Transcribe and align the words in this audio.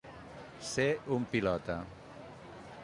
Ser 0.69 0.87
un 1.17 1.29
pilota. 1.35 1.77